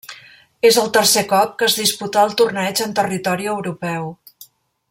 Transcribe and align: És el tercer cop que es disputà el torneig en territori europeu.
És 0.69 0.79
el 0.83 0.89
tercer 0.97 1.23
cop 1.33 1.53
que 1.59 1.69
es 1.73 1.77
disputà 1.81 2.25
el 2.31 2.35
torneig 2.41 2.85
en 2.89 2.99
territori 3.01 3.51
europeu. 3.57 4.13